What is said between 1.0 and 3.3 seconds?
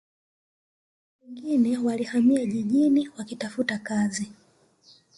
Na wengine walihamia jijini